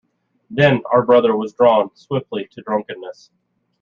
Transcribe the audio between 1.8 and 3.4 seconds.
swiftly— to drunkenness.